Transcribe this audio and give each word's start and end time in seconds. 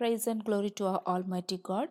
Praise 0.00 0.26
and 0.26 0.42
glory 0.42 0.70
to 0.70 0.86
our 0.86 1.02
Almighty 1.06 1.58
God. 1.62 1.88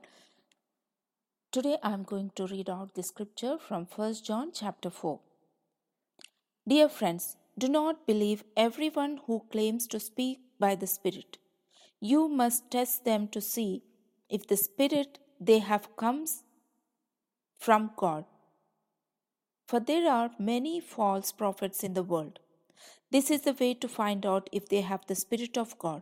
Today 1.52 1.78
I 1.84 1.92
am 1.92 2.02
going 2.02 2.32
to 2.38 2.48
read 2.48 2.68
out 2.68 2.96
the 2.96 3.04
scripture 3.04 3.60
from 3.60 3.86
1 3.96 4.16
John 4.24 4.50
chapter 4.52 4.90
4. 4.90 5.20
Dear 6.68 6.90
friends, 6.90 7.38
do 7.56 7.70
not 7.70 8.08
believe 8.08 8.44
everyone 8.58 9.20
who 9.28 9.44
claims 9.52 9.86
to 9.90 10.00
speak 10.00 10.40
by 10.60 10.74
the 10.74 10.88
Spirit. 10.88 11.38
You 12.00 12.28
must 12.28 12.72
test 12.72 13.06
them 13.06 13.28
to 13.28 13.42
see 13.42 13.84
if 14.28 14.48
the 14.48 14.58
Spirit 14.58 15.20
they 15.40 15.60
have 15.60 15.96
comes 15.96 16.42
from 17.60 17.92
God. 17.96 18.26
For 19.68 19.80
there 19.80 20.12
are 20.12 20.32
many 20.40 20.80
false 20.80 21.32
prophets 21.32 21.84
in 21.84 21.94
the 21.94 22.02
world. 22.02 22.40
This 23.12 23.30
is 23.30 23.42
the 23.42 23.54
way 23.54 23.76
to 23.76 23.88
find 23.88 24.26
out 24.26 24.50
if 24.52 24.68
they 24.68 24.82
have 24.82 25.06
the 25.06 25.14
Spirit 25.14 25.60
of 25.60 25.78
God. 25.78 26.02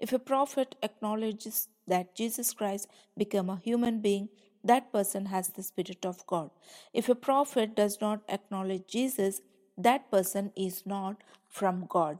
If 0.00 0.12
a 0.12 0.18
prophet 0.18 0.76
acknowledges 0.82 1.68
that 1.86 2.14
Jesus 2.14 2.52
Christ 2.52 2.88
became 3.16 3.50
a 3.50 3.60
human 3.62 4.00
being, 4.00 4.28
that 4.64 4.92
person 4.92 5.26
has 5.26 5.48
the 5.48 5.62
Spirit 5.62 6.04
of 6.04 6.26
God. 6.26 6.50
If 6.92 7.08
a 7.08 7.14
prophet 7.14 7.74
does 7.74 8.00
not 8.00 8.22
acknowledge 8.28 8.86
Jesus, 8.88 9.40
that 9.76 10.10
person 10.10 10.52
is 10.56 10.84
not 10.84 11.22
from 11.48 11.86
God. 11.88 12.18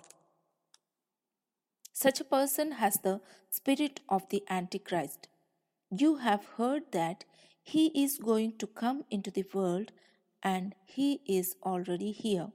Such 1.92 2.20
a 2.20 2.24
person 2.24 2.73
has 2.73 2.95
the 3.02 3.20
spirit 3.51 4.01
of 4.09 4.29
the 4.29 4.45
Antichrist. 4.48 5.26
You 5.90 6.16
have 6.18 6.45
heard 6.56 6.92
that 6.92 7.24
he 7.60 7.87
is 8.04 8.18
going 8.18 8.56
to 8.59 8.68
come 8.68 9.04
into 9.10 9.32
the 9.32 9.45
world 9.52 9.90
and 10.42 10.76
he 10.84 11.20
is 11.26 11.56
already 11.65 12.12
here. 12.12 12.48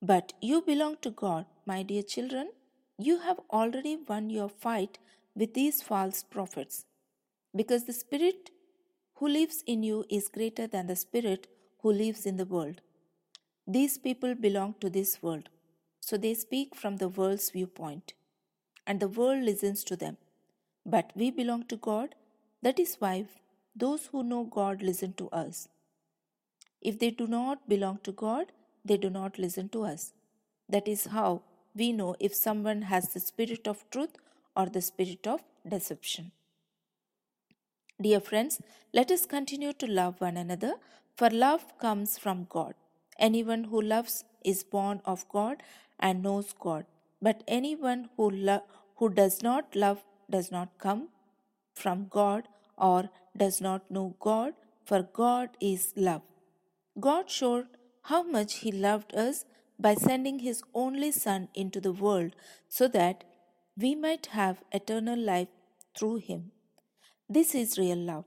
But 0.00 0.32
you 0.40 0.62
belong 0.62 0.98
to 1.02 1.10
God, 1.10 1.46
my 1.66 1.82
dear 1.82 2.02
children. 2.02 2.50
You 2.98 3.18
have 3.20 3.40
already 3.50 3.96
won 3.96 4.30
your 4.30 4.48
fight 4.48 4.98
with 5.34 5.54
these 5.54 5.82
false 5.82 6.22
prophets, 6.22 6.84
because 7.54 7.84
the 7.84 7.92
Spirit 7.92 8.50
who 9.16 9.28
lives 9.28 9.62
in 9.66 9.82
you 9.82 10.04
is 10.10 10.28
greater 10.28 10.66
than 10.66 10.86
the 10.86 10.96
Spirit 10.96 11.46
who 11.80 11.92
lives 11.92 12.26
in 12.26 12.36
the 12.36 12.44
world. 12.44 12.80
These 13.66 13.98
people 13.98 14.34
belong 14.34 14.74
to 14.80 14.90
this 14.90 15.22
world, 15.22 15.48
so 16.00 16.16
they 16.16 16.34
speak 16.34 16.74
from 16.74 16.96
the 16.96 17.08
world's 17.08 17.50
viewpoint, 17.50 18.14
and 18.86 19.00
the 19.00 19.08
world 19.08 19.42
listens 19.42 19.84
to 19.84 19.96
them. 19.96 20.16
But 20.84 21.12
we 21.14 21.30
belong 21.30 21.64
to 21.66 21.76
God, 21.76 22.14
that 22.60 22.78
is 22.78 22.96
why 22.98 23.26
those 23.74 24.06
who 24.06 24.22
know 24.22 24.44
God 24.44 24.82
listen 24.82 25.14
to 25.14 25.28
us. 25.30 25.68
If 26.80 26.98
they 26.98 27.10
do 27.10 27.26
not 27.26 27.68
belong 27.68 28.00
to 28.02 28.12
God, 28.12 28.52
they 28.84 28.96
do 28.96 29.08
not 29.08 29.38
listen 29.38 29.68
to 29.70 29.84
us. 29.84 30.12
That 30.68 30.88
is 30.88 31.06
how 31.06 31.42
we 31.74 31.92
know 31.92 32.14
if 32.20 32.34
someone 32.34 32.82
has 32.82 33.12
the 33.12 33.20
spirit 33.20 33.66
of 33.66 33.84
truth 33.90 34.16
or 34.56 34.66
the 34.66 34.82
spirit 34.82 35.26
of 35.26 35.40
deception. 35.68 36.32
Dear 38.00 38.20
friends, 38.20 38.60
let 38.92 39.10
us 39.10 39.26
continue 39.26 39.72
to 39.74 39.86
love 39.86 40.20
one 40.20 40.36
another, 40.36 40.74
for 41.16 41.30
love 41.30 41.78
comes 41.78 42.18
from 42.18 42.46
God. 42.48 42.74
Anyone 43.18 43.64
who 43.64 43.80
loves 43.80 44.24
is 44.44 44.64
born 44.64 45.00
of 45.04 45.28
God 45.28 45.62
and 46.00 46.22
knows 46.22 46.52
God. 46.58 46.84
But 47.20 47.44
anyone 47.46 48.08
who, 48.16 48.30
lo- 48.30 48.64
who 48.96 49.08
does 49.10 49.42
not 49.42 49.76
love 49.76 50.04
does 50.28 50.50
not 50.50 50.78
come 50.78 51.08
from 51.74 52.06
God 52.10 52.48
or 52.76 53.10
does 53.36 53.60
not 53.60 53.90
know 53.90 54.16
God, 54.18 54.54
for 54.84 55.02
God 55.02 55.50
is 55.60 55.92
love. 55.96 56.22
God 56.98 57.30
showed 57.30 57.66
how 58.02 58.22
much 58.22 58.56
He 58.56 58.72
loved 58.72 59.14
us 59.14 59.44
by 59.82 59.94
sending 59.94 60.38
His 60.38 60.62
only 60.72 61.10
Son 61.10 61.48
into 61.54 61.80
the 61.80 61.92
world 61.92 62.34
so 62.68 62.88
that 62.88 63.24
we 63.76 63.94
might 63.94 64.26
have 64.26 64.62
eternal 64.72 65.18
life 65.18 65.48
through 65.96 66.16
Him. 66.16 66.52
This 67.28 67.54
is 67.54 67.78
real 67.78 67.98
love. 67.98 68.24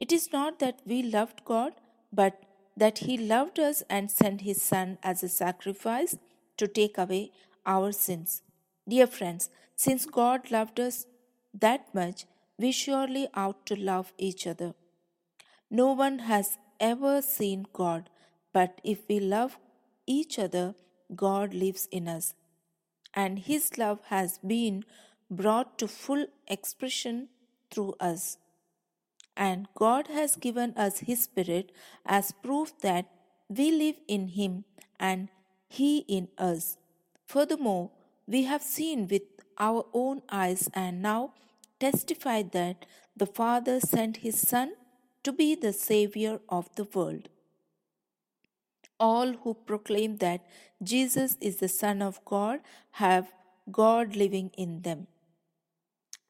It 0.00 0.12
is 0.12 0.32
not 0.32 0.58
that 0.58 0.80
we 0.84 1.02
loved 1.02 1.44
God, 1.44 1.72
but 2.12 2.42
that 2.76 2.98
He 2.98 3.16
loved 3.16 3.58
us 3.58 3.82
and 3.88 4.10
sent 4.10 4.42
His 4.42 4.60
Son 4.60 4.98
as 5.02 5.22
a 5.22 5.28
sacrifice 5.28 6.16
to 6.56 6.66
take 6.66 6.98
away 6.98 7.30
our 7.64 7.92
sins. 7.92 8.42
Dear 8.88 9.06
friends, 9.06 9.50
since 9.74 10.06
God 10.06 10.50
loved 10.50 10.80
us 10.80 11.06
that 11.52 11.94
much, 11.94 12.24
we 12.58 12.72
surely 12.72 13.28
ought 13.34 13.64
to 13.66 13.76
love 13.76 14.12
each 14.18 14.46
other. 14.46 14.74
No 15.70 15.92
one 15.92 16.20
has 16.20 16.58
ever 16.80 17.20
seen 17.22 17.66
God, 17.72 18.10
but 18.52 18.80
if 18.84 19.00
we 19.08 19.20
love 19.20 19.58
each 20.06 20.38
other, 20.38 20.74
God 21.14 21.54
lives 21.54 21.88
in 21.90 22.08
us. 22.08 22.34
And 23.14 23.38
His 23.38 23.78
love 23.78 24.00
has 24.06 24.38
been 24.38 24.84
brought 25.30 25.78
to 25.78 25.88
full 25.88 26.26
expression 26.46 27.28
through 27.70 27.94
us. 28.00 28.38
And 29.36 29.68
God 29.74 30.08
has 30.08 30.36
given 30.36 30.72
us 30.76 31.00
His 31.00 31.24
Spirit 31.24 31.72
as 32.04 32.32
proof 32.32 32.72
that 32.80 33.06
we 33.48 33.70
live 33.70 33.96
in 34.08 34.28
Him 34.28 34.64
and 34.98 35.28
He 35.68 35.98
in 36.08 36.28
us. 36.38 36.78
Furthermore, 37.26 37.90
we 38.26 38.44
have 38.44 38.62
seen 38.62 39.06
with 39.08 39.22
our 39.58 39.86
own 39.92 40.22
eyes 40.30 40.68
and 40.74 41.02
now 41.02 41.32
testify 41.78 42.42
that 42.42 42.86
the 43.16 43.26
Father 43.26 43.80
sent 43.80 44.18
His 44.18 44.40
Son 44.40 44.72
to 45.22 45.32
be 45.32 45.54
the 45.54 45.72
Savior 45.72 46.40
of 46.48 46.74
the 46.76 46.84
world. 46.84 47.28
All 48.98 49.32
who 49.32 49.54
proclaim 49.54 50.16
that 50.18 50.44
Jesus 50.82 51.36
is 51.40 51.56
the 51.56 51.68
Son 51.68 52.02
of 52.02 52.24
God 52.24 52.60
have 52.92 53.32
God 53.70 54.16
living 54.16 54.50
in 54.56 54.82
them, 54.82 55.06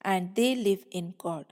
and 0.02 0.34
they 0.34 0.54
live 0.54 0.84
in 0.90 1.14
God. 1.18 1.46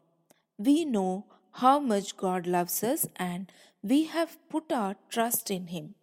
We 0.58 0.84
know 0.84 1.26
how 1.52 1.78
much 1.78 2.16
God 2.16 2.46
loves 2.46 2.82
us, 2.82 3.06
and 3.16 3.50
we 3.82 4.04
have 4.04 4.38
put 4.48 4.72
our 4.72 4.96
trust 5.08 5.50
in 5.50 5.68
Him. 5.68 5.94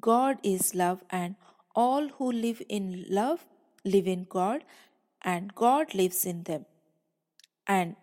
God 0.00 0.38
is 0.42 0.74
love, 0.74 1.02
and 1.10 1.36
all 1.74 2.08
who 2.08 2.32
live 2.32 2.62
in 2.68 3.06
love 3.08 3.46
live 3.84 4.06
in 4.06 4.26
God, 4.28 4.64
and 5.22 5.54
God 5.54 5.94
lives 5.94 6.24
in 6.24 6.42
them. 6.42 6.66
And 7.66 7.96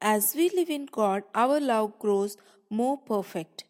as 0.00 0.34
we 0.36 0.50
live 0.50 0.70
in 0.70 0.86
God, 0.86 1.24
our 1.34 1.60
love 1.60 1.98
grows 1.98 2.36
more 2.70 2.98
perfect. 2.98 3.64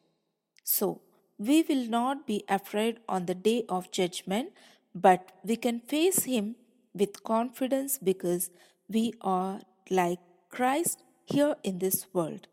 So, 0.63 1.01
we 1.39 1.63
will 1.63 1.87
not 1.87 2.27
be 2.27 2.45
afraid 2.49 2.99
on 3.09 3.27
the 3.27 3.35
day 3.35 3.65
of 3.69 3.91
judgment, 3.91 4.53
but 4.95 5.33
we 5.45 5.57
can 5.57 5.81
face 5.81 6.25
Him 6.25 6.57
with 6.95 7.25
confidence 7.25 7.99
because 7.99 8.51
we 8.89 9.15
are 9.21 9.61
like 9.91 10.21
Christ 10.51 11.03
here 11.27 11.57
in 11.65 11.79
this 11.79 12.07
world. 12.13 12.47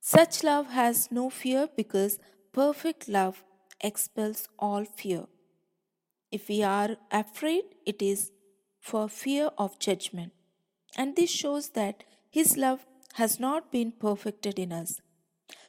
Such 0.00 0.42
love 0.42 0.68
has 0.70 1.10
no 1.10 1.30
fear 1.30 1.68
because 1.76 2.18
perfect 2.52 3.08
love 3.08 3.44
expels 3.80 4.48
all 4.58 4.84
fear. 4.84 5.26
If 6.30 6.48
we 6.48 6.62
are 6.62 6.96
afraid, 7.10 7.64
it 7.84 8.00
is 8.00 8.32
for 8.80 9.08
fear 9.08 9.50
of 9.58 9.78
judgment. 9.78 10.32
And 10.96 11.14
this 11.14 11.30
shows 11.30 11.70
that 11.70 12.04
His 12.30 12.56
love 12.56 12.86
has 13.14 13.38
not 13.38 13.70
been 13.70 13.92
perfected 13.92 14.58
in 14.58 14.72
us. 14.72 15.00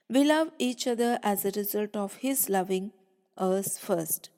We 0.09 0.23
love 0.23 0.51
each 0.59 0.85
other 0.87 1.19
as 1.23 1.45
a 1.45 1.51
result 1.51 1.95
of 1.95 2.15
His 2.17 2.49
loving 2.49 2.91
us 3.37 3.77
first. 3.77 4.29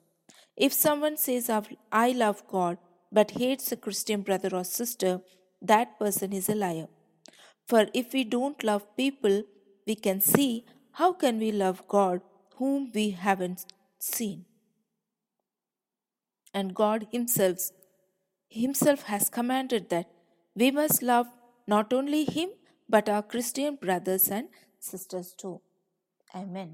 If 0.55 0.73
someone 0.73 1.17
says, 1.17 1.49
I 1.91 2.11
love 2.11 2.47
God, 2.47 2.77
but 3.11 3.31
hates 3.31 3.71
a 3.71 3.77
Christian 3.77 4.21
brother 4.21 4.49
or 4.53 4.63
sister, 4.63 5.21
that 5.61 5.97
person 5.99 6.33
is 6.33 6.49
a 6.49 6.55
liar. 6.55 6.87
For 7.67 7.87
if 7.93 8.13
we 8.13 8.23
don't 8.23 8.63
love 8.63 8.95
people 8.95 9.43
we 9.87 9.95
can 9.95 10.21
see, 10.21 10.65
how 10.93 11.13
can 11.13 11.39
we 11.39 11.51
love 11.51 11.87
God 11.87 12.21
whom 12.55 12.91
we 12.93 13.11
haven't 13.11 13.65
seen? 13.99 14.45
And 16.53 16.73
God 16.73 17.07
Himself, 17.11 17.71
Himself 18.47 19.03
has 19.03 19.29
commanded 19.29 19.89
that 19.89 20.09
we 20.55 20.71
must 20.71 21.03
love 21.03 21.27
not 21.67 21.91
only 21.91 22.23
Him 22.23 22.49
but 22.87 23.09
our 23.09 23.23
Christian 23.23 23.75
brothers 23.75 24.29
and 24.29 24.47
sisters 24.85 25.33
too. 25.33 25.61
Amen. 26.35 26.73